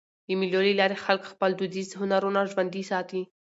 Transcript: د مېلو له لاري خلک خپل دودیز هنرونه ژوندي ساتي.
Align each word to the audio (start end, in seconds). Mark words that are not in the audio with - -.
د 0.27 0.29
مېلو 0.39 0.59
له 0.67 0.73
لاري 0.79 0.97
خلک 1.05 1.23
خپل 1.31 1.49
دودیز 1.59 1.89
هنرونه 1.99 2.39
ژوندي 2.51 2.83
ساتي. 2.91 3.21